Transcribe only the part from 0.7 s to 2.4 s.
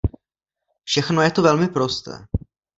Všechno je to velmi prosté.